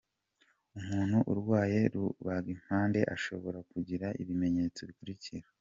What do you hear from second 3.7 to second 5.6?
kugira ibimenyetso bikurikira:.